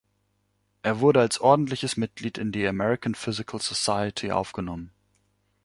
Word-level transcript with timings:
Er 0.81 0.99
wurde 0.99 1.19
als 1.19 1.39
ordentliches 1.41 1.95
Mitglied 1.95 2.39
in 2.39 2.51
die 2.51 2.65
American 2.65 3.13
Physical 3.13 3.61
Society 3.61 4.31
aufgenommen. 4.31 4.91